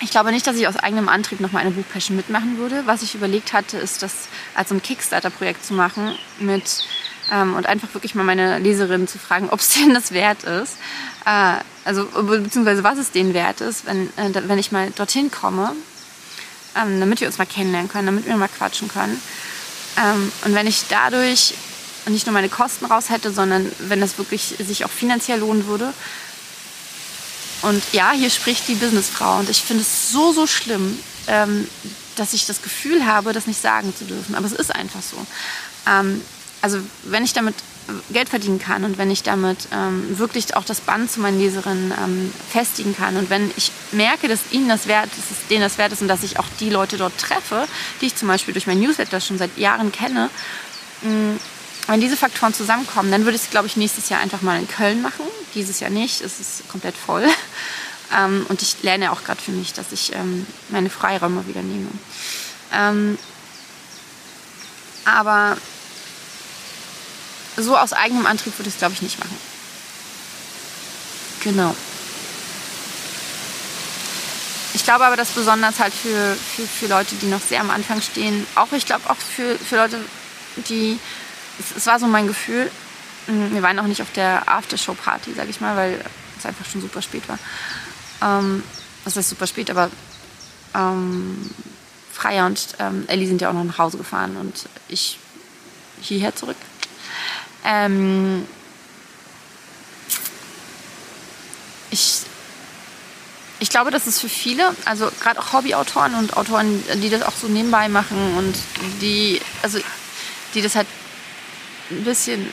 [0.00, 2.82] ich glaube nicht, dass ich aus eigenem Antrieb nochmal eine Buchpassion mitmachen würde.
[2.86, 6.84] Was ich überlegt hatte, ist, das als ein Kickstarter-Projekt zu machen mit
[7.32, 10.76] ähm, und einfach wirklich mal meine Leserinnen zu fragen, ob es denen das wert ist.
[11.24, 15.72] Äh, also beziehungsweise was es denen wert ist, wenn, äh, wenn ich mal dorthin komme,
[16.76, 19.20] ähm, damit wir uns mal kennenlernen können, damit wir mal quatschen können.
[19.96, 21.54] Ähm, und wenn ich dadurch
[22.10, 25.92] nicht nur meine Kosten raus hätte, sondern wenn das wirklich sich auch finanziell lohnen würde.
[27.62, 31.66] Und ja, hier spricht die Businessfrau und ich finde es so, so schlimm, ähm,
[32.16, 34.34] dass ich das Gefühl habe, das nicht sagen zu dürfen.
[34.34, 35.16] Aber es ist einfach so.
[35.88, 36.20] Ähm,
[36.64, 37.54] also wenn ich damit
[38.10, 41.92] Geld verdienen kann und wenn ich damit ähm, wirklich auch das Band zu meinen Leserinnen
[42.02, 45.76] ähm, festigen kann und wenn ich merke, dass ihnen das wert ist, dass denen das
[45.76, 47.68] wert ist und dass ich auch die Leute dort treffe,
[48.00, 50.30] die ich zum Beispiel durch mein Newsletter schon seit Jahren kenne,
[51.02, 51.40] mh, mm,
[51.88, 54.66] wenn diese Faktoren zusammenkommen, dann würde ich es, glaube ich, nächstes Jahr einfach mal in
[54.66, 55.26] Köln machen.
[55.54, 57.26] Dieses Jahr nicht, es ist komplett voll.
[58.14, 61.88] Ähm, und ich lerne auch gerade für mich, dass ich ähm, meine Freiräume wieder nehme.
[62.70, 63.18] Ähm,
[65.06, 65.56] aber
[67.56, 69.36] so aus eigenem Antrieb würde ich es, glaube ich, nicht machen.
[71.42, 71.74] Genau.
[74.74, 78.02] Ich glaube aber, dass besonders halt für, für, für Leute, die noch sehr am Anfang
[78.02, 80.00] stehen, auch ich glaube auch für, für Leute,
[80.68, 80.98] die,
[81.60, 82.70] es, es war so mein Gefühl,
[83.28, 86.04] mm, wir waren auch nicht auf der Aftershow-Party, sage ich mal, weil
[86.36, 87.38] es einfach schon super spät war.
[88.20, 88.64] Ähm,
[89.04, 89.90] das heißt super spät, aber
[90.74, 91.50] ähm,
[92.12, 95.18] Freier und ähm, Ellie sind ja auch noch nach Hause gefahren und ich
[96.00, 96.56] hierher zurück.
[97.64, 98.46] Ähm,
[101.90, 102.20] ich,
[103.60, 107.32] ich glaube, dass es für viele, also gerade auch Hobbyautoren und Autoren, die das auch
[107.32, 108.54] so nebenbei machen und
[109.00, 109.78] die, also
[110.54, 110.86] die das halt
[111.90, 112.52] ein bisschen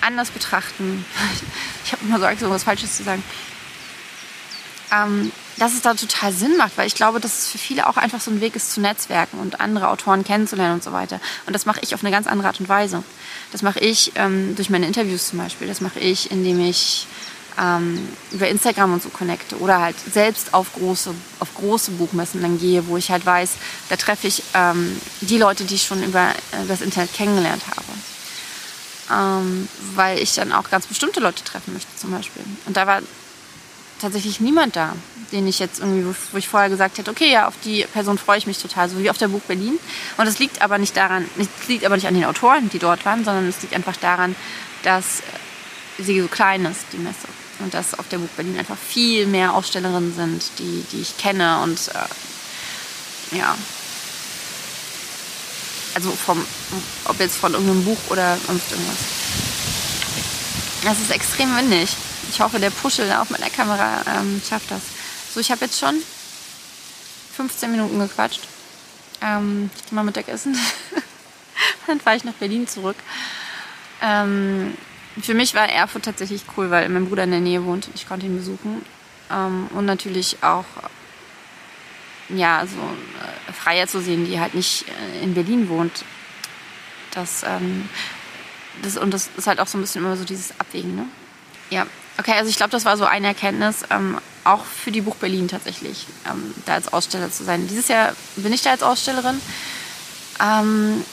[0.00, 1.04] anders betrachten.
[1.82, 3.24] Ich habe immer so Angst, was Falsches zu sagen.
[4.92, 7.98] Ähm, dass es da total Sinn macht, weil ich glaube, dass es für viele auch
[7.98, 11.20] einfach so ein Weg ist zu Netzwerken und andere Autoren kennenzulernen und so weiter.
[11.46, 13.02] Und das mache ich auf eine ganz andere Art und Weise.
[13.52, 15.68] Das mache ich ähm, durch meine Interviews zum Beispiel.
[15.68, 17.06] Das mache ich, indem ich
[17.60, 22.58] ähm, über Instagram und so connecte oder halt selbst auf große, auf große Buchmessen dann
[22.58, 23.50] gehe, wo ich halt weiß,
[23.90, 27.84] da treffe ich ähm, die Leute, die ich schon über äh, das Internet kennengelernt habe.
[29.12, 32.44] Ähm, weil ich dann auch ganz bestimmte Leute treffen möchte zum Beispiel.
[32.64, 33.02] Und da war
[34.00, 34.94] tatsächlich niemand da,
[35.32, 38.38] den ich jetzt irgendwie, wo ich vorher gesagt hätte, okay, ja, auf die Person freue
[38.38, 39.78] ich mich total, so wie auf der Buch Berlin.
[40.16, 43.04] Und es liegt aber nicht daran, es liegt aber nicht an den Autoren, die dort
[43.04, 44.34] waren, sondern es liegt einfach daran,
[44.82, 45.22] dass
[45.98, 47.28] sie so klein ist, die Messe.
[47.60, 51.60] Und dass auf der Buch Berlin einfach viel mehr Ausstellerinnen sind, die, die ich kenne
[51.60, 53.54] und äh, ja.
[55.94, 56.44] Also vom,
[57.04, 58.96] ob jetzt von irgendeinem Buch oder sonst irgendwas.
[60.84, 61.90] Es ist extrem windig.
[62.30, 64.82] Ich hoffe, der Puschel auf meiner Kamera ähm, schafft das.
[65.34, 65.96] So, ich habe jetzt schon
[67.36, 68.42] 15 Minuten gequatscht.
[69.20, 70.56] Ähm, ich gehe mal Mittagessen.
[71.88, 72.94] Dann fahre ich nach Berlin zurück.
[74.00, 74.76] Ähm,
[75.20, 77.88] für mich war Erfurt tatsächlich cool, weil mein Bruder in der Nähe wohnt.
[77.96, 78.86] Ich konnte ihn besuchen.
[79.28, 80.66] Ähm, und natürlich auch
[82.28, 86.04] ja, so äh, Freier zu sehen, die halt nicht äh, in Berlin wohnt.
[87.10, 87.88] Das, ähm,
[88.82, 91.06] das, und das ist halt auch so ein bisschen immer so dieses Abwägen, ne?
[91.70, 91.86] Ja,
[92.20, 95.48] okay, also ich glaube, das war so eine Erkenntnis, ähm, auch für die Buch Berlin
[95.48, 97.66] tatsächlich, ähm, da als Aussteller zu sein.
[97.66, 99.40] Dieses Jahr bin ich da als Ausstellerin.
[100.40, 101.04] Ähm,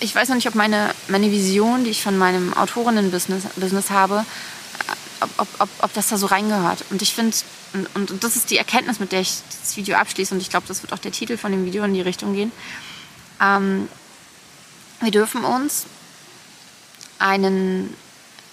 [0.00, 4.24] ich weiß noch nicht, ob meine, meine Vision, die ich von meinem Autorinnen-Business Business habe,
[5.20, 6.84] ob, ob, ob, ob das da so reingehört.
[6.90, 7.36] Und ich finde,
[7.72, 10.66] und, und, das ist die Erkenntnis, mit der ich das Video abschließe, und ich glaube,
[10.68, 12.52] das wird auch der Titel von dem Video in die Richtung gehen.
[13.40, 13.88] Ähm,
[15.00, 15.86] wir dürfen uns
[17.22, 17.94] einen,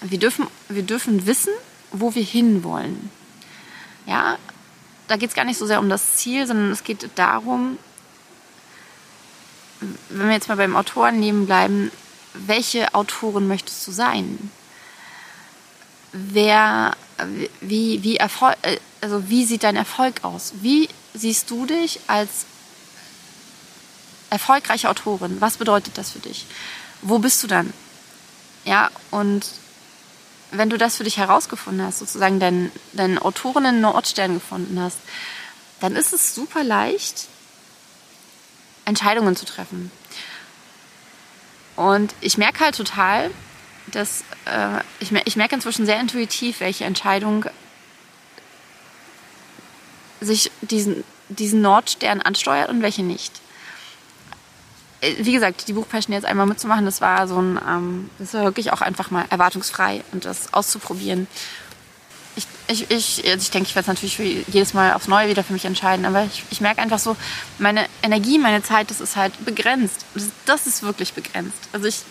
[0.01, 1.53] wir dürfen, wir dürfen wissen,
[1.91, 3.09] wo wir hinwollen.
[4.05, 4.37] Ja,
[5.07, 7.77] da geht es gar nicht so sehr um das Ziel, sondern es geht darum,
[10.09, 11.91] wenn wir jetzt mal beim Autorenleben bleiben,
[12.33, 14.51] welche Autorin möchtest du sein?
[16.11, 16.95] Wer,
[17.61, 18.55] wie, wie Erfolg,
[19.01, 20.53] also wie sieht dein Erfolg aus?
[20.61, 22.45] Wie siehst du dich als
[24.29, 25.37] erfolgreiche Autorin?
[25.39, 26.45] Was bedeutet das für dich?
[27.01, 27.73] Wo bist du dann?
[28.69, 29.49] Ja, und
[30.51, 34.99] wenn du das für dich herausgefunden hast, sozusagen deinen, deinen Autorinnen-Nordstern gefunden hast,
[35.79, 37.29] dann ist es super leicht,
[38.85, 39.91] Entscheidungen zu treffen.
[41.77, 43.31] Und ich merke halt total,
[43.87, 47.45] dass äh, ich, ich merke inzwischen sehr intuitiv, welche Entscheidung
[50.21, 53.41] sich diesen, diesen Nordstern ansteuert und welche nicht.
[55.01, 58.43] Äh, wie gesagt, die Buchpassion jetzt einmal mitzumachen, das war so ein, ähm, das war
[58.43, 61.27] wirklich auch einfach mal erwartungsfrei und das auszuprobieren.
[62.35, 65.43] Ich, ich, ich, also ich denke, ich werde es natürlich jedes Mal aufs Neue wieder
[65.43, 67.17] für mich entscheiden, aber ich, ich merke einfach so,
[67.57, 70.05] meine Energie, meine Zeit, das ist halt begrenzt.
[70.13, 71.57] Das, das ist wirklich begrenzt.
[71.73, 72.01] Also ich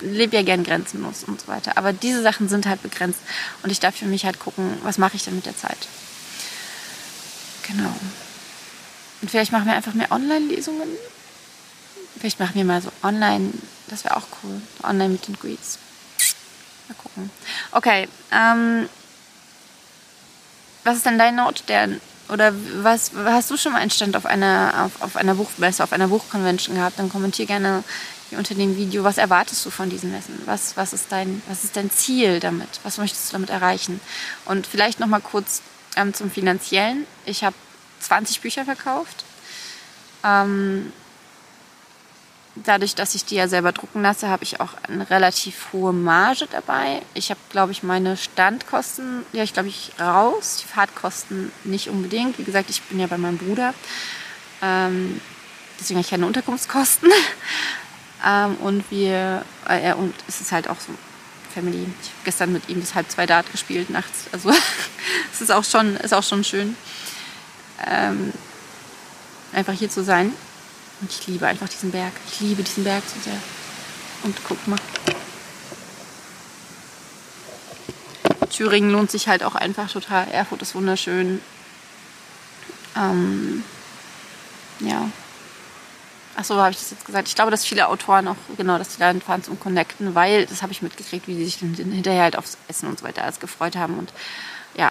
[0.00, 3.20] lebe ja gern grenzenlos und so weiter, aber diese Sachen sind halt begrenzt
[3.62, 5.88] und ich darf für mich halt gucken, was mache ich denn mit der Zeit.
[7.68, 7.94] Genau.
[9.22, 10.88] Und vielleicht machen wir einfach mehr Online-Lesungen
[12.18, 13.52] Vielleicht machen wir mal so online,
[13.88, 14.60] das wäre auch cool.
[14.82, 15.78] Online Meet and Greets.
[16.88, 17.30] Mal gucken.
[17.72, 18.88] Okay, ähm,
[20.84, 22.00] was ist denn dein Notstern?
[22.28, 25.92] Oder was hast du schon mal einen Stand auf einer, auf, auf einer Buchmesse, auf
[25.92, 26.98] einer Buchconvention gehabt?
[26.98, 27.82] Dann kommentier gerne
[28.28, 29.02] hier unter dem Video.
[29.02, 30.40] Was erwartest du von diesen Messen?
[30.46, 32.68] Was, was, ist, dein, was ist dein Ziel damit?
[32.84, 34.00] Was möchtest du damit erreichen?
[34.44, 35.62] Und vielleicht noch mal kurz
[35.96, 37.04] ähm, zum Finanziellen.
[37.26, 37.56] Ich habe
[38.00, 39.24] 20 Bücher verkauft.
[40.24, 40.92] Ähm,
[42.56, 46.46] dadurch, dass ich die ja selber drucken lasse, habe ich auch eine relativ hohe Marge
[46.50, 47.02] dabei.
[47.14, 50.58] Ich habe, glaube ich, meine Standkosten, ja, ich glaube ich raus.
[50.62, 52.38] Die Fahrtkosten nicht unbedingt.
[52.38, 53.74] Wie gesagt, ich bin ja bei meinem Bruder.
[54.62, 55.20] Ähm,
[55.78, 57.10] deswegen habe ich keine Unterkunftskosten.
[58.26, 60.92] ähm, und wir, äh, und es ist halt auch so
[61.54, 61.86] Family.
[62.02, 64.26] Ich habe gestern mit ihm bis halb zwei Dart gespielt nachts.
[64.32, 64.50] Also
[65.32, 66.76] es ist auch schon, ist auch schon schön,
[67.86, 68.32] ähm,
[69.52, 70.32] einfach hier zu sein.
[71.00, 72.12] Und ich liebe einfach diesen Berg.
[72.30, 73.40] Ich liebe diesen Berg so sehr.
[74.22, 74.78] Und guck mal.
[78.50, 80.28] Thüringen lohnt sich halt auch einfach total.
[80.28, 81.40] Erfurt ist wunderschön.
[82.96, 83.64] Ähm,
[84.80, 85.08] ja.
[86.36, 87.28] Achso, habe ich das jetzt gesagt?
[87.28, 90.62] Ich glaube, dass viele Autoren auch, genau, dass die da fahren zum Connecten, weil, das
[90.62, 93.40] habe ich mitgekriegt, wie sie sich dann hinterher halt aufs Essen und so weiter alles
[93.40, 93.98] gefreut haben.
[93.98, 94.12] Und
[94.74, 94.90] ja,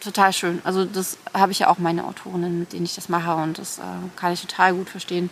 [0.00, 0.60] total schön.
[0.64, 3.78] Also das habe ich ja auch meine Autorinnen, mit denen ich das mache und das
[3.78, 3.82] äh,
[4.16, 5.30] kann ich total gut verstehen,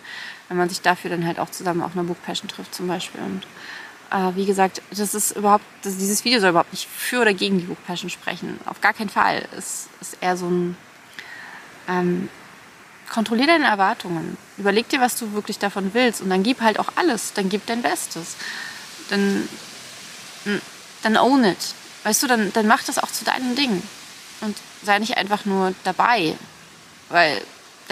[0.49, 3.21] wenn man sich dafür dann halt auch zusammen auf einer Book Passion trifft zum Beispiel.
[3.21, 3.43] Und
[4.11, 7.59] äh, wie gesagt, das ist überhaupt, das, dieses Video soll überhaupt nicht für oder gegen
[7.59, 8.61] die Book Passion sprechen.
[8.67, 9.47] Auf gar keinen Fall.
[9.57, 10.77] Es ist eher so ein
[11.89, 12.29] ähm,
[13.11, 14.37] kontrollier deine Erwartungen.
[14.59, 17.33] Überleg dir, was du wirklich davon willst und dann gib halt auch alles.
[17.33, 18.37] Dann gib dein Bestes.
[19.09, 19.49] Dann,
[21.03, 21.75] dann own it.
[22.05, 23.83] Weißt du, dann, dann mach das auch zu deinem Ding
[24.41, 26.37] und sei nicht einfach nur dabei.
[27.09, 27.43] Weil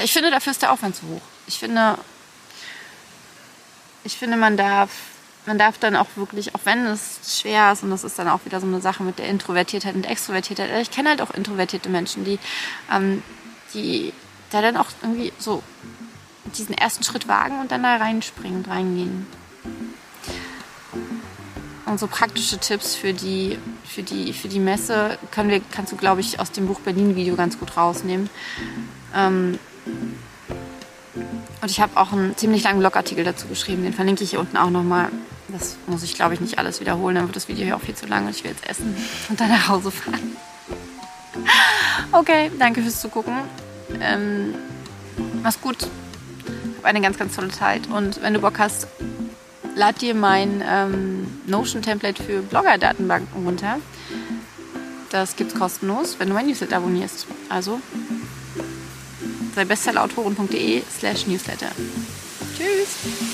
[0.03, 1.23] ich finde, dafür ist der Aufwand zu hoch.
[1.47, 1.99] Ich finde,
[4.05, 4.91] ich finde, man darf,
[5.47, 8.45] man darf dann auch wirklich, auch wenn es schwer ist, und das ist dann auch
[8.45, 10.71] wieder so eine Sache mit der Introvertiertheit und Extrovertiertheit.
[10.83, 12.39] Ich kenne halt auch introvertierte Menschen, die,
[12.93, 13.23] ähm,
[13.75, 14.13] die
[14.51, 15.63] da dann auch irgendwie so
[16.57, 19.27] diesen ersten Schritt wagen und dann da reinspringen und reingehen
[21.87, 25.97] und so praktische Tipps für die, für die, für die Messe können wir, kannst du,
[25.97, 28.29] glaube ich, aus dem Buch Berlin-Video ganz gut rausnehmen.
[29.15, 29.59] Ähm,
[31.63, 33.83] Und ich habe auch einen ziemlich langen Blogartikel dazu geschrieben.
[33.83, 35.09] Den verlinke ich hier unten auch nochmal.
[35.49, 37.15] Das muss ich, glaube ich, nicht alles wiederholen.
[37.15, 38.95] Dann wird das Video hier auch viel zu lang und ich will jetzt essen
[39.29, 40.37] und dann nach Hause fahren.
[42.13, 43.35] Okay, danke fürs Zugucken.
[44.01, 44.55] Ähm,
[45.43, 45.89] mach's gut.
[46.79, 47.89] Hab eine ganz, ganz tolle Zeit.
[47.89, 48.87] Und wenn du Bock hast,
[49.77, 53.79] lad dir mein ähm, Notion-Template für Blogger-Datenbanken runter.
[55.11, 57.27] Das gibt's kostenlos, wenn du mein Newsletter abonnierst.
[57.49, 57.81] Also
[59.55, 61.71] sei bestsellerautoren.de slash newsletter.
[62.57, 63.26] Tschüss!